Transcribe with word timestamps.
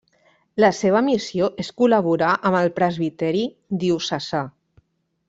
La 0.63 0.69
seva 0.77 1.01
missió 1.09 1.49
és 1.65 1.69
col·laborar 1.81 2.31
amb 2.51 2.59
el 2.63 2.71
presbiteri 2.79 3.45
diocesà. 3.85 4.43